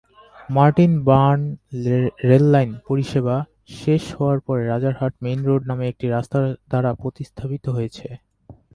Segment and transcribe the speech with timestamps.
[0.49, 1.41] Martin Burn
[2.29, 3.35] rail line পরিষেবা
[3.79, 6.37] শেষ হওয়ার পরে রাজারহাট মেইন রোড নামে একটি রাস্তা
[6.69, 8.07] দ্বারা প্রতিস্থাপিত হয়েছে।